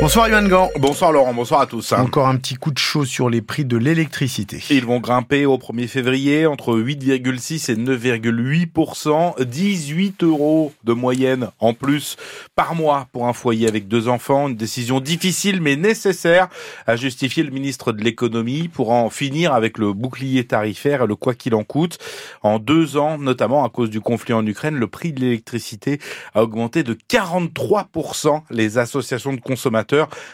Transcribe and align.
Bonsoir 0.00 0.30
Yohan 0.30 0.48
Gant. 0.48 0.70
Bonsoir 0.78 1.12
Laurent, 1.12 1.34
bonsoir 1.34 1.60
à 1.60 1.66
tous. 1.66 1.92
Encore 1.92 2.26
un 2.26 2.36
petit 2.36 2.54
coup 2.54 2.70
de 2.70 2.78
chaud 2.78 3.04
sur 3.04 3.28
les 3.28 3.42
prix 3.42 3.66
de 3.66 3.76
l'électricité. 3.76 4.62
Ils 4.70 4.86
vont 4.86 4.98
grimper 4.98 5.44
au 5.44 5.58
1er 5.58 5.88
février 5.88 6.46
entre 6.46 6.74
8,6 6.74 7.70
et 7.70 7.76
9,8%. 7.76 9.44
18 9.44 10.22
euros 10.22 10.72
de 10.84 10.94
moyenne 10.94 11.50
en 11.58 11.74
plus 11.74 12.16
par 12.56 12.74
mois 12.74 13.08
pour 13.12 13.28
un 13.28 13.34
foyer 13.34 13.68
avec 13.68 13.88
deux 13.88 14.08
enfants. 14.08 14.48
Une 14.48 14.56
décision 14.56 15.00
difficile 15.00 15.60
mais 15.60 15.76
nécessaire 15.76 16.48
a 16.86 16.96
justifié 16.96 17.42
le 17.42 17.50
ministre 17.50 17.92
de 17.92 18.02
l'économie 18.02 18.68
pour 18.68 18.92
en 18.92 19.10
finir 19.10 19.52
avec 19.52 19.76
le 19.76 19.92
bouclier 19.92 20.44
tarifaire 20.44 21.02
et 21.02 21.06
le 21.06 21.14
quoi 21.14 21.34
qu'il 21.34 21.54
en 21.54 21.62
coûte. 21.62 21.98
En 22.42 22.58
deux 22.58 22.96
ans, 22.96 23.18
notamment 23.18 23.66
à 23.66 23.68
cause 23.68 23.90
du 23.90 24.00
conflit 24.00 24.32
en 24.32 24.46
Ukraine, 24.46 24.76
le 24.76 24.86
prix 24.86 25.12
de 25.12 25.20
l'électricité 25.20 26.00
a 26.34 26.42
augmenté 26.42 26.84
de 26.84 26.94
43%. 26.94 28.40
Les 28.48 28.78
associations 28.78 29.34
de 29.34 29.40
consommateurs 29.40 29.89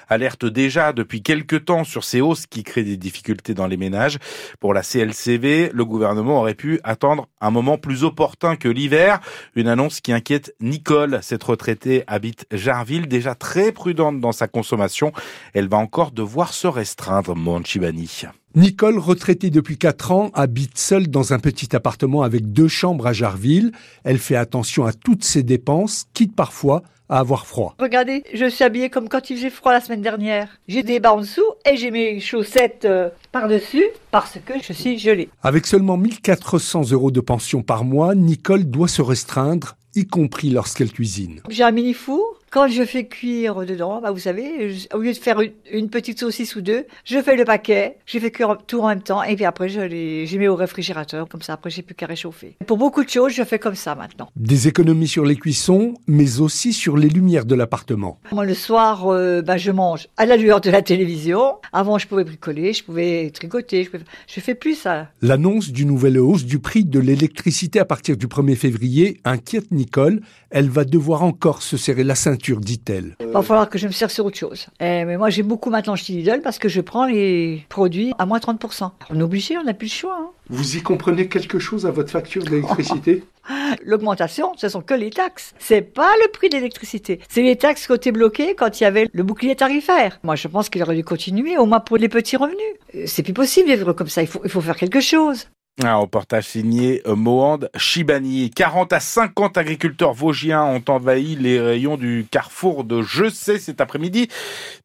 alerte 0.09 0.45
déjà 0.45 0.93
depuis 0.93 1.23
quelques 1.23 1.65
temps 1.65 1.85
sur 1.85 2.05
ces 2.05 2.21
hausses 2.21 2.47
qui 2.47 2.65
créent 2.65 2.85
des 2.85 2.97
difficultés 2.97 3.55
dans 3.55 3.67
les 3.67 3.77
ménages. 3.77 4.19
Pour 4.61 4.75
la 4.75 4.83
CLCV, 4.83 5.71
le 5.73 5.85
gouvernement 5.85 6.41
aurait 6.41 6.55
pu 6.55 6.81
attendre 6.85 7.29
un 7.41 7.51
moment 7.51 7.79
plus 7.79 8.05
opportun 8.05 8.57
que 8.57 8.69
l'hiver. 8.69 9.21
Une 9.55 9.69
annonce 9.69 10.01
qui 10.01 10.13
inquiète 10.13 10.55
Nicole. 10.61 11.21
Cette 11.23 11.45
retraitée 11.45 12.05
habite 12.07 12.47
Jarville, 12.51 13.09
déjà 13.09 13.35
très 13.35 13.73
prudente 13.73 14.21
dans 14.21 14.33
sa 14.33 14.49
consommation. 14.49 15.13
Elle 15.55 15.69
va 15.69 15.79
encore 15.79 16.13
devoir 16.13 16.53
se 16.53 16.67
restreindre, 16.67 17.35
mon 17.35 17.63
Chibani. 17.63 18.27
Nicole, 18.57 18.99
retraitée 18.99 19.51
depuis 19.51 19.77
4 19.77 20.13
ans, 20.13 20.31
habite 20.33 20.79
seule 20.79 21.09
dans 21.09 21.35
un 21.35 21.39
petit 21.39 21.77
appartement 21.77 22.23
avec 22.23 22.55
deux 22.55 22.69
chambres 22.69 23.07
à 23.07 23.13
Jarville. 23.13 23.71
Elle 24.03 24.17
fait 24.17 24.35
attention 24.35 24.87
à 24.87 24.95
toutes 24.95 25.25
ses 25.25 25.43
dépenses, 25.43 26.07
quitte 26.15 26.35
parfois 26.35 26.83
à 27.11 27.19
avoir 27.19 27.47
froid. 27.47 27.75
Regardez, 27.79 28.25
je 28.33 28.49
suis 28.49 28.65
habillée 28.65 28.89
comme 28.89 29.11
quand 29.11 29.29
il 29.29 29.37
faisait 29.37 29.51
froid 29.51 29.73
la 29.73 29.83
semaine 29.83 30.01
dernière. 30.01 30.59
J'ai 30.69 30.83
des 30.83 31.01
bas 31.01 31.13
en 31.13 31.21
dessous 31.21 31.45
et 31.71 31.77
j'ai 31.77 31.91
mes 31.91 32.19
chaussettes 32.19 32.87
euh, 32.87 33.11
par-dessus 33.31 33.85
parce 34.11 34.39
que 34.47 34.55
je 34.67 34.73
suis 34.73 34.99
gelée. 34.99 35.29
Avec 35.43 35.67
seulement 35.67 35.99
1400 35.99 36.93
euros 36.93 37.11
de 37.11 37.21
pension 37.21 37.63
par 37.63 37.85
mois, 37.85 38.15
Nicole 38.15 38.65
doit 38.65 38.89
se 38.89 39.03
restreindre, 39.03 39.77
y 39.95 40.07
compris 40.07 40.49
lorsqu'elle 40.49 40.93
cuisine. 40.93 41.43
J'ai 41.51 41.63
un 41.63 41.73
mini 41.73 41.93
four 41.93 42.36
quand 42.57 42.69
je 42.69 42.85
fais 42.85 43.05
cuire 43.05 43.67
dedans, 43.67 44.01
bah 44.01 44.13
vous 44.13 44.19
savez, 44.19 44.75
au 44.95 45.01
lieu 45.01 45.13
de 45.13 45.19
faire 45.19 45.43
une, 45.71 45.91
petite 45.91 46.19
saucisse 46.19 46.57
ou 46.57 46.63
deux, 46.63 46.87
je 47.05 47.21
fais 47.21 47.37
le 47.37 47.45
paquet, 47.45 47.99
je 48.07 48.19
fais 48.19 48.31
cuire 48.31 48.57
tout 48.67 48.81
en 48.81 48.89
même 48.89 49.03
temps, 49.03 49.23
et 49.23 49.37
puis 49.37 49.45
après 49.45 49.69
je 49.69 49.83
les, 49.83 50.27
mets 50.39 50.49
au 50.49 50.57
réfrigérateur, 50.57 51.29
comme 51.29 51.43
ça 51.43 51.53
après 51.53 51.69
j'ai 51.69 51.83
plus 51.83 51.95
qu'à 51.95 52.07
réchauffer. 52.07 52.57
Pour 52.67 52.79
beaucoup 52.79 53.05
de 53.05 53.11
choses, 53.11 53.33
je 53.35 53.43
fais 53.43 53.59
comme 53.59 53.75
ça 53.75 53.95
maintenant. 53.95 54.31
Des 54.37 54.69
économies 54.69 55.07
sur 55.07 55.27
les 55.27 55.37
cuissons, 55.37 55.93
mais 56.07 56.41
aussi 56.41 56.73
sur 56.73 56.97
les 56.97 57.11
lumières 57.11 57.45
de 57.45 57.55
l'appartement. 57.55 58.21
Moi 58.33 58.47
le 58.47 58.55
soir, 58.55 59.07
euh, 59.07 59.43
bah, 59.43 59.59
je 59.59 59.71
mange 59.71 60.09
à 60.17 60.25
la 60.25 60.39
lueur 60.39 60.63
de 60.63 60.71
la 60.71 60.81
télévision. 60.81 61.57
Avant 61.75 61.99
je 61.99 62.07
pouvais 62.07 62.25
bricoler, 62.25 62.73
je 62.73 62.85
pouvais 62.85 63.31
tricoter, 63.35 63.85
je, 63.85 63.99
je 64.35 64.41
fais 64.41 64.55
plus 64.55 64.77
ça. 64.77 65.09
L'annonce 65.21 65.73
d'une 65.73 65.89
nouvelle 65.89 66.19
hausse 66.19 66.47
du 66.47 66.59
prix 66.59 66.87
de 66.87 67.01
l'électricité 67.01 67.81
à 67.81 67.85
partir 67.85 68.17
du 68.17 68.29
1er 68.29 68.57
février 68.57 69.21
inquiète 69.27 69.71
Nicole. 69.73 70.23
Elle 70.49 70.71
va 70.71 70.87
devoir 70.87 71.23
encore 71.23 71.61
se 71.61 71.77
serrer 71.77 72.05
la 72.05 72.15
ceinture 72.15 72.46
dit-elle. 72.55 73.17
Il 73.21 73.27
va 73.27 73.43
falloir 73.43 73.69
que 73.69 73.79
je 73.79 73.87
me 73.87 73.93
serve 73.93 74.13
sur 74.13 74.25
autre 74.25 74.39
chose. 74.39 74.67
Eh, 74.81 75.05
mais 75.05 75.17
moi, 75.17 75.31
j'ai 75.31 75.43
beaucoup 75.43 75.71
maintenant 75.71 75.97
chez 75.97 76.13
Lidl 76.13 76.41
parce 76.43 76.59
que 76.59 76.69
je 76.69 76.81
prends 76.81 77.07
les 77.07 77.65
produits 77.69 78.13
à 78.19 78.27
moins 78.27 78.39
30%. 78.39 78.91
On 79.11 79.19
est 79.19 79.23
obligé, 79.23 79.59
on 79.59 79.65
n'a 79.65 79.75
plus 79.75 79.87
le 79.87 79.93
choix. 79.93 80.19
Hein. 80.21 80.31
Vous 80.49 80.77
y 80.77 80.83
comprenez 80.83 81.29
quelque 81.29 81.59
chose 81.59 81.87
à 81.87 81.91
votre 81.91 82.11
facture 82.11 82.45
d'électricité? 82.45 83.25
L'augmentation, 83.85 84.53
ce 84.57 84.69
sont 84.69 84.81
que 84.81 84.95
les 84.95 85.11
taxes. 85.11 85.55
C'est 85.59 85.83
pas 85.83 86.13
le 86.23 86.31
prix 86.31 86.49
de 86.49 86.55
l'électricité. 86.55 87.21
C'est 87.29 87.43
les 87.43 87.57
taxes 87.57 87.87
côté 87.87 88.13
bloqué 88.13 88.55
quand 88.55 88.81
il 88.81 88.85
y 88.85 88.87
avait 88.87 89.09
le 89.13 89.23
bouclier 89.23 89.57
tarifaire. 89.57 90.19
Moi, 90.23 90.37
je 90.37 90.49
pense 90.49 90.69
qu'il 90.69 90.83
aurait 90.83 90.97
dû 90.97 91.05
continuer, 91.05 91.59
au 91.59 91.67
moins 91.67 91.81
pour 91.81 91.97
les 91.97 92.09
petits 92.09 92.37
revenus. 92.37 92.61
Euh, 92.95 93.05
c'est 93.07 93.23
plus 93.23 93.33
possible 93.33 93.69
de 93.69 93.75
vivre 93.75 93.93
comme 93.93 94.09
ça. 94.09 94.23
Il 94.23 94.29
faut, 94.29 94.41
il 94.45 94.51
faut 94.51 94.61
faire 94.61 94.77
quelque 94.77 95.01
chose. 95.01 95.49
Un 95.85 95.97
reportage 95.97 96.47
signé 96.47 97.03
euh, 97.07 97.15
Mohand 97.15 97.69
Chibani. 97.77 98.49
40 98.49 98.95
à 98.95 99.01
50 99.01 99.59
agriculteurs 99.59 100.15
vosgiens 100.15 100.63
ont 100.63 100.83
envahi 100.89 101.37
les 101.37 101.61
rayons 101.61 101.99
du 101.99 102.27
carrefour 102.31 102.83
de 102.83 103.03
Je 103.03 103.29
sais 103.29 103.59
cet 103.59 103.83
après-midi. 103.83 104.29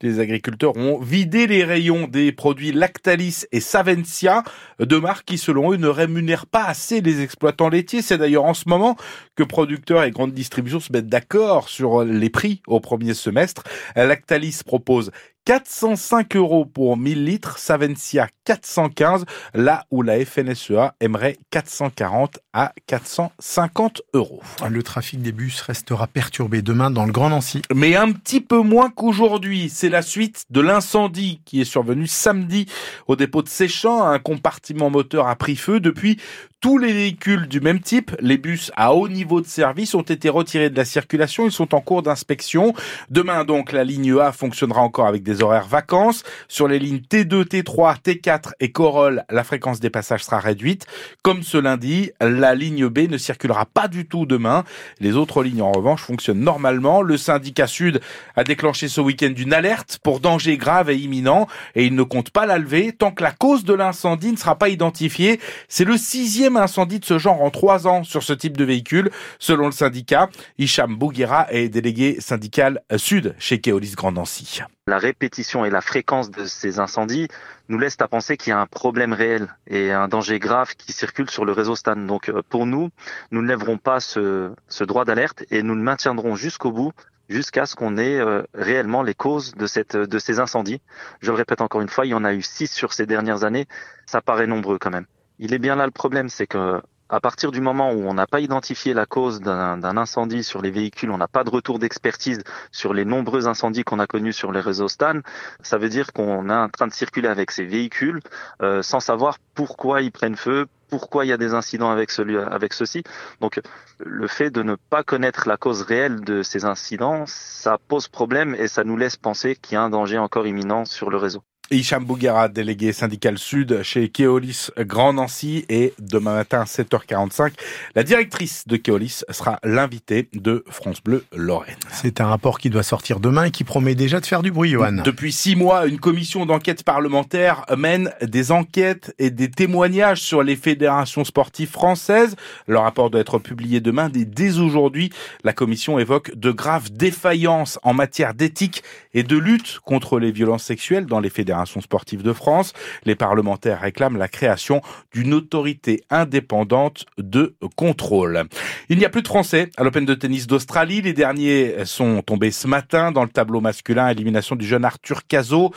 Les 0.01 0.19
agriculteurs 0.19 0.75
ont 0.75 0.99
vidé 0.99 1.47
les 1.47 1.63
rayons 1.63 2.09
des 2.09 2.33
produits 2.33 2.73
Lactalis 2.73 3.45
et 3.53 3.61
Savencia, 3.61 4.43
deux 4.81 4.99
marques 4.99 5.23
qui 5.23 5.37
selon 5.37 5.71
eux 5.71 5.77
ne 5.77 5.87
rémunèrent 5.87 6.45
pas 6.45 6.65
assez 6.65 6.99
les 6.99 7.21
exploitants 7.21 7.69
laitiers. 7.69 8.01
C'est 8.01 8.17
d'ailleurs 8.17 8.43
en 8.43 8.53
ce 8.53 8.67
moment 8.67 8.97
que 9.35 9.43
producteurs 9.43 10.03
et 10.03 10.11
grandes 10.11 10.33
distributions 10.33 10.79
se 10.79 10.91
mettent 10.91 11.07
d'accord 11.07 11.69
sur 11.69 12.03
les 12.03 12.29
prix 12.29 12.61
au 12.67 12.79
premier 12.79 13.13
semestre. 13.13 13.63
Lactalis 13.95 14.61
propose 14.65 15.11
405 15.45 16.35
euros 16.35 16.65
pour 16.65 16.97
1000 16.97 17.25
litres, 17.25 17.57
Savencia 17.57 18.27
415, 18.45 19.25
là 19.55 19.85
où 19.89 20.03
la 20.03 20.23
FNSEA 20.23 20.93
aimerait 20.99 21.37
440 21.49 22.39
à 22.53 22.73
450 22.85 24.03
euros. 24.13 24.41
Le 24.69 24.83
trafic 24.83 25.21
des 25.21 25.31
bus 25.31 25.61
restera 25.61 26.05
perturbé 26.05 26.61
demain 26.61 26.91
dans 26.91 27.05
le 27.05 27.11
Grand 27.11 27.29
Nancy. 27.29 27.63
Mais 27.73 27.95
un 27.95 28.11
petit 28.11 28.41
peu 28.41 28.61
moins 28.61 28.91
qu'aujourd'hui. 28.91 29.69
C'est 29.69 29.89
la 29.89 30.03
suite 30.03 30.45
de 30.51 30.61
l'incendie 30.61 31.41
qui 31.43 31.61
est 31.61 31.65
survenu 31.65 32.05
samedi 32.05 32.67
au 33.07 33.15
dépôt 33.15 33.41
de 33.41 33.49
Séchamps. 33.49 34.05
Un 34.05 34.19
compartiment 34.19 34.91
moteur 34.91 35.27
a 35.27 35.35
pris 35.35 35.55
feu. 35.55 35.79
Depuis, 35.79 36.19
tous 36.61 36.77
les 36.77 36.93
véhicules 36.93 37.47
du 37.47 37.59
même 37.59 37.79
type, 37.79 38.15
les 38.19 38.37
bus 38.37 38.71
à 38.75 38.93
haut 38.93 39.09
niveau 39.09 39.41
de 39.41 39.47
service, 39.47 39.95
ont 39.95 40.01
été 40.03 40.29
retirés 40.29 40.69
de 40.69 40.77
la 40.77 40.85
circulation. 40.85 41.45
Ils 41.45 41.51
sont 41.51 41.73
en 41.73 41.81
cours 41.81 42.03
d'inspection. 42.03 42.75
Demain, 43.09 43.45
donc, 43.45 43.71
la 43.71 43.83
ligne 43.83 44.19
A 44.19 44.31
fonctionnera 44.31 44.81
encore 44.81 45.07
avec 45.07 45.23
des 45.23 45.41
horaires 45.41 45.65
vacances. 45.65 46.23
Sur 46.47 46.67
les 46.67 46.77
lignes 46.77 46.99
T2, 46.99 47.45
T3, 47.45 47.97
T4 48.01 48.51
et 48.59 48.71
Corolle, 48.71 49.25
la 49.31 49.43
fréquence 49.43 49.79
des 49.79 49.89
passages 49.89 50.23
sera 50.23 50.39
réduite. 50.39 50.85
Comme 51.23 51.41
ce 51.41 51.57
lundi, 51.57 52.11
la 52.21 52.53
ligne 52.53 52.87
B 52.87 53.09
ne 53.09 53.17
circulera 53.17 53.65
pas 53.65 53.87
du 53.87 54.05
tout 54.05 54.27
demain. 54.27 54.63
Les 54.99 55.15
autres 55.15 55.43
lignes, 55.43 55.63
en 55.63 55.71
revanche, 55.71 56.03
fonctionnent 56.03 56.41
normalement. 56.41 57.01
Le 57.01 57.17
syndicat 57.17 57.65
Sud 57.65 58.01
a 58.35 58.43
déclenché 58.43 58.87
ce 58.87 59.01
week-end 59.01 59.33
une 59.35 59.53
alerte 59.53 59.97
pour 60.03 60.19
danger 60.19 60.57
grave 60.57 60.91
et 60.91 60.95
imminent 60.95 61.47
et 61.73 61.85
il 61.85 61.95
ne 61.95 62.03
compte 62.03 62.29
pas 62.29 62.45
la 62.45 62.59
lever 62.59 62.91
tant 62.91 63.09
que 63.09 63.23
la 63.23 63.31
cause 63.31 63.63
de 63.63 63.73
l'incendie 63.73 64.31
ne 64.31 64.37
sera 64.37 64.59
pas 64.59 64.69
identifiée. 64.69 65.39
C'est 65.67 65.85
le 65.85 65.97
sixième 65.97 66.50
incendie 66.57 66.99
de 66.99 67.05
ce 67.05 67.17
genre 67.17 67.41
en 67.41 67.49
trois 67.49 67.87
ans 67.87 68.03
sur 68.03 68.23
ce 68.23 68.33
type 68.33 68.57
de 68.57 68.63
véhicule, 68.63 69.11
selon 69.39 69.65
le 69.67 69.71
syndicat. 69.71 70.29
Hicham 70.57 70.95
Bouguera 70.95 71.47
est 71.51 71.69
délégué 71.69 72.17
syndical 72.19 72.81
sud 72.97 73.35
chez 73.39 73.61
Keolis 73.61 73.93
Grand 73.95 74.11
Nancy. 74.11 74.61
La 74.87 74.97
répétition 74.97 75.63
et 75.63 75.69
la 75.69 75.81
fréquence 75.81 76.31
de 76.31 76.45
ces 76.45 76.79
incendies 76.79 77.27
nous 77.69 77.77
laissent 77.77 78.01
à 78.01 78.07
penser 78.07 78.35
qu'il 78.35 78.49
y 78.49 78.53
a 78.53 78.59
un 78.59 78.65
problème 78.65 79.13
réel 79.13 79.47
et 79.67 79.91
un 79.91 80.07
danger 80.07 80.39
grave 80.39 80.75
qui 80.75 80.91
circule 80.91 81.29
sur 81.29 81.45
le 81.45 81.51
réseau 81.51 81.75
Stan. 81.75 81.95
Donc 81.95 82.29
euh, 82.29 82.41
pour 82.49 82.65
nous, 82.65 82.89
nous 83.31 83.41
ne 83.41 83.47
lèverons 83.47 83.77
pas 83.77 83.99
ce, 83.99 84.53
droit 84.81 85.05
d'alerte 85.05 85.43
et 85.51 85.63
nous 85.63 85.75
le 85.75 85.81
maintiendrons 85.81 86.35
jusqu'au 86.35 86.71
bout 86.71 86.91
jusqu'à 87.29 87.65
ce 87.65 87.75
qu'on 87.75 87.97
ait 87.97 88.19
euh, 88.19 88.41
réellement 88.53 89.03
les 89.03 89.13
causes 89.13 89.53
de 89.55 89.67
ces 89.67 90.39
incendies. 90.39 90.81
Je 91.21 91.31
le 91.31 91.37
répète 91.37 91.61
encore 91.61 91.81
une 91.81 91.87
fois, 91.87 92.05
il 92.05 92.09
y 92.09 92.13
en 92.13 92.25
a 92.25 92.33
eu 92.33 92.41
six 92.41 92.67
sur 92.67 92.91
ces 92.91 93.05
dernières 93.05 93.43
années. 93.45 93.67
Ça 94.05 94.21
paraît 94.21 94.47
nombreux 94.47 94.77
quand 94.77 94.89
même. 94.89 95.05
Il 95.43 95.55
est 95.55 95.59
bien 95.59 95.75
là 95.75 95.85
le 95.85 95.91
problème, 95.91 96.29
c'est 96.29 96.45
que 96.45 96.83
à 97.09 97.19
partir 97.19 97.51
du 97.51 97.61
moment 97.61 97.91
où 97.91 98.07
on 98.07 98.13
n'a 98.13 98.27
pas 98.27 98.41
identifié 98.41 98.93
la 98.93 99.07
cause 99.07 99.41
d'un 99.41 99.97
incendie 99.97 100.43
sur 100.43 100.61
les 100.61 100.69
véhicules, 100.69 101.09
on 101.09 101.17
n'a 101.17 101.27
pas 101.27 101.43
de 101.43 101.49
retour 101.49 101.79
d'expertise 101.79 102.43
sur 102.71 102.93
les 102.93 103.05
nombreux 103.05 103.47
incendies 103.47 103.83
qu'on 103.83 103.97
a 103.97 104.05
connus 104.05 104.33
sur 104.33 104.51
les 104.51 104.59
réseaux 104.59 104.87
Stan, 104.87 105.15
ça 105.63 105.79
veut 105.79 105.89
dire 105.89 106.13
qu'on 106.13 106.47
est 106.47 106.53
en 106.53 106.69
train 106.69 106.85
de 106.85 106.93
circuler 106.93 107.27
avec 107.27 107.49
ces 107.49 107.65
véhicules 107.65 108.19
euh, 108.61 108.83
sans 108.83 108.99
savoir 108.99 109.39
pourquoi 109.55 110.03
ils 110.03 110.11
prennent 110.11 110.35
feu, 110.35 110.67
pourquoi 110.89 111.25
il 111.25 111.29
y 111.29 111.33
a 111.33 111.37
des 111.37 111.55
incidents 111.55 111.89
avec 111.89 112.11
celui 112.11 112.37
avec 112.37 112.73
ceci. 112.73 113.01
Donc 113.39 113.59
le 113.97 114.27
fait 114.27 114.51
de 114.51 114.61
ne 114.61 114.75
pas 114.75 115.01
connaître 115.01 115.47
la 115.47 115.57
cause 115.57 115.81
réelle 115.81 116.21
de 116.21 116.43
ces 116.43 116.65
incidents, 116.65 117.23
ça 117.25 117.79
pose 117.87 118.07
problème 118.07 118.53
et 118.53 118.67
ça 118.67 118.83
nous 118.83 118.95
laisse 118.95 119.17
penser 119.17 119.55
qu'il 119.55 119.73
y 119.73 119.77
a 119.77 119.81
un 119.81 119.89
danger 119.89 120.19
encore 120.19 120.45
imminent 120.45 120.85
sur 120.85 121.09
le 121.09 121.17
réseau. 121.17 121.41
Hicham 121.71 122.03
Bouguera, 122.03 122.49
délégué 122.49 122.91
syndical 122.91 123.37
sud 123.37 123.81
chez 123.81 124.09
Keolis 124.09 124.71
Grand 124.79 125.13
Nancy. 125.13 125.65
Et 125.69 125.93
demain 125.99 126.33
matin, 126.33 126.65
7h45, 126.65 127.53
la 127.95 128.03
directrice 128.03 128.67
de 128.67 128.75
Keolis 128.75 129.23
sera 129.29 129.57
l'invitée 129.63 130.27
de 130.33 130.65
France 130.69 131.01
Bleu 131.01 131.23
Lorraine. 131.33 131.77
C'est 131.89 132.19
un 132.19 132.27
rapport 132.27 132.59
qui 132.59 132.69
doit 132.69 132.83
sortir 132.83 133.21
demain 133.21 133.45
et 133.45 133.51
qui 133.51 133.63
promet 133.63 133.95
déjà 133.95 134.19
de 134.19 134.25
faire 134.25 134.43
du 134.43 134.51
bruit, 134.51 134.71
Johan. 134.71 135.01
Depuis 135.03 135.31
six 135.31 135.55
mois, 135.55 135.85
une 135.85 135.99
commission 135.99 136.45
d'enquête 136.45 136.83
parlementaire 136.83 137.65
mène 137.77 138.11
des 138.21 138.51
enquêtes 138.51 139.15
et 139.17 139.29
des 139.31 139.49
témoignages 139.49 140.19
sur 140.19 140.43
les 140.43 140.57
fédérations 140.57 141.23
sportives 141.23 141.71
françaises. 141.71 142.35
Le 142.67 142.79
rapport 142.79 143.09
doit 143.09 143.21
être 143.21 143.39
publié 143.39 143.79
demain. 143.79 144.09
Dès 144.11 144.59
aujourd'hui, 144.59 145.09
la 145.45 145.53
commission 145.53 145.99
évoque 145.99 146.35
de 146.35 146.51
graves 146.51 146.91
défaillances 146.91 147.79
en 147.83 147.93
matière 147.93 148.33
d'éthique 148.33 148.83
et 149.13 149.23
de 149.23 149.37
lutte 149.37 149.79
contre 149.85 150.19
les 150.19 150.31
violences 150.33 150.63
sexuelles 150.63 151.05
dans 151.05 151.21
les 151.21 151.29
fédérations 151.29 151.60
sportives 151.65 152.23
de 152.23 152.33
France. 152.33 152.73
Les 153.05 153.15
parlementaires 153.15 153.81
réclament 153.81 154.17
la 154.17 154.27
création 154.27 154.81
d'une 155.13 155.33
autorité 155.33 156.03
indépendante 156.09 157.05
de 157.17 157.55
contrôle. 157.75 158.43
Il 158.89 158.97
n'y 158.97 159.05
a 159.05 159.09
plus 159.09 159.21
de 159.21 159.27
Français 159.27 159.69
à 159.77 159.83
l'Open 159.83 160.05
de 160.05 160.13
tennis 160.13 160.47
d'Australie. 160.47 161.01
Les 161.01 161.13
derniers 161.13 161.85
sont 161.85 162.21
tombés 162.21 162.51
ce 162.51 162.67
matin 162.67 163.11
dans 163.11 163.23
le 163.23 163.29
tableau 163.29 163.61
masculin. 163.61 164.09
Élimination 164.09 164.55
du 164.55 164.65
jeune 164.65 164.85
Arthur 164.85 165.27
Cazot. 165.27 165.71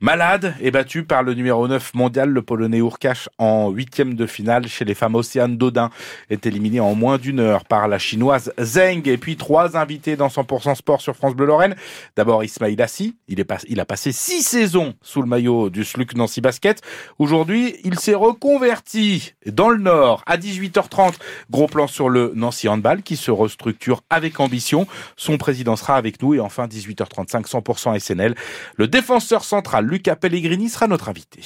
Malade 0.00 0.54
et 0.60 0.70
battu 0.70 1.04
par 1.04 1.22
le 1.22 1.32
numéro 1.32 1.66
9 1.66 1.94
mondial, 1.94 2.28
le 2.28 2.42
Polonais 2.42 2.78
Urkash, 2.78 3.30
en 3.38 3.70
huitième 3.70 4.12
de 4.12 4.26
finale 4.26 4.68
chez 4.68 4.84
les 4.84 4.94
femmes 4.94 5.14
Océane 5.14 5.56
Dodin, 5.56 5.88
est 6.28 6.44
éliminé 6.44 6.80
en 6.80 6.94
moins 6.94 7.16
d'une 7.16 7.40
heure 7.40 7.64
par 7.64 7.88
la 7.88 7.98
chinoise 7.98 8.52
Zeng. 8.60 9.08
Et 9.08 9.16
puis 9.16 9.36
trois 9.36 9.74
invités 9.78 10.16
dans 10.16 10.28
100% 10.28 10.74
sport 10.74 11.00
sur 11.00 11.16
France 11.16 11.34
Bleu 11.34 11.46
Lorraine. 11.46 11.76
D'abord 12.14 12.44
Ismail 12.44 12.80
Assi, 12.82 13.16
il, 13.26 13.40
est 13.40 13.50
il 13.68 13.80
a 13.80 13.86
passé 13.86 14.12
six 14.12 14.42
saisons 14.42 14.92
sous 15.00 15.22
le 15.22 15.28
maillot 15.28 15.70
du 15.70 15.82
SLUC 15.82 16.14
Nancy 16.14 16.42
Basket. 16.42 16.82
Aujourd'hui, 17.18 17.76
il 17.82 17.98
s'est 17.98 18.14
reconverti 18.14 19.32
dans 19.46 19.70
le 19.70 19.78
Nord 19.78 20.22
à 20.26 20.36
18h30. 20.36 21.14
Gros 21.50 21.68
plan 21.68 21.86
sur 21.86 22.10
le 22.10 22.32
Nancy 22.34 22.68
Handball 22.68 23.02
qui 23.02 23.16
se 23.16 23.30
restructure 23.30 24.02
avec 24.10 24.40
ambition. 24.40 24.86
Son 25.16 25.38
président 25.38 25.74
sera 25.74 25.96
avec 25.96 26.20
nous 26.20 26.34
et 26.34 26.40
enfin 26.40 26.66
18h35 26.66 27.48
100% 27.48 27.98
SNL. 27.98 28.34
Le 28.76 28.88
défenseur 28.88 29.42
central 29.42 29.85
Lucas 29.86 30.16
Pellegrini 30.16 30.68
sera 30.68 30.88
notre 30.88 31.08
invité. 31.08 31.40